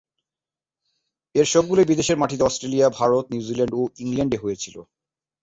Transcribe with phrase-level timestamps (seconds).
[1.35, 4.75] এর সবগুলোই বিদেশের মাটিতে অস্ট্রেলিয়া, ভারত, নিউজিল্যান্ড ও ইংল্যান্ডে হয়েছিল।